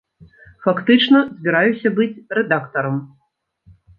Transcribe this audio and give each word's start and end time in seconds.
Фактычна, 0.67 1.19
збіраюся 1.41 1.93
быць 1.99 2.21
рэдактарам. 2.39 2.95